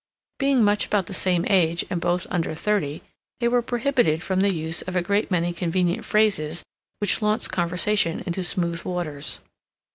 Being 0.39 0.63
much 0.63 0.83
about 0.87 1.05
the 1.05 1.13
same 1.13 1.45
age 1.47 1.85
and 1.91 2.01
both 2.01 2.25
under 2.31 2.55
thirty, 2.55 3.03
they 3.39 3.47
were 3.47 3.61
prohibited 3.61 4.23
from 4.23 4.39
the 4.39 4.51
use 4.51 4.81
of 4.81 4.95
a 4.95 5.01
great 5.03 5.29
many 5.29 5.53
convenient 5.53 6.03
phrases 6.05 6.63
which 6.97 7.21
launch 7.21 7.49
conversation 7.49 8.23
into 8.25 8.43
smooth 8.43 8.83
waters. 8.83 9.41